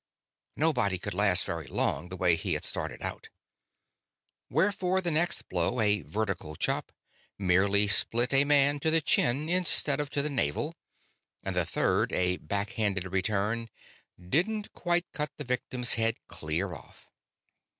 Nobody 0.57 0.97
could 0.97 1.13
last 1.13 1.45
very 1.45 1.67
long, 1.67 2.09
the 2.09 2.17
way 2.17 2.35
he 2.35 2.53
had 2.53 2.65
started 2.65 3.03
out. 3.03 3.29
Wherefore 4.49 4.99
the 4.99 5.11
next 5.11 5.43
blow, 5.47 5.79
a 5.79 6.01
vertical 6.01 6.55
chop, 6.55 6.91
merely 7.37 7.87
split 7.87 8.33
a 8.33 8.43
man 8.43 8.79
to 8.79 8.89
the 8.89 8.99
chin 8.99 9.47
instead 9.47 9.99
of 9.99 10.09
to 10.09 10.23
the 10.23 10.29
navel: 10.31 10.73
and 11.43 11.55
the 11.55 11.67
third, 11.67 12.11
a 12.13 12.37
back 12.37 12.71
hand 12.71 13.03
return, 13.11 13.69
didn't 14.19 14.73
quite 14.73 15.05
cut 15.13 15.33
the 15.37 15.43
victim's 15.43 15.93
head 15.93 16.15
clear 16.27 16.73
off. 16.73 17.07